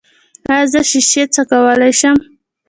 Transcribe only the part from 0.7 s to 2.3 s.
زه شیشې څکولی شم؟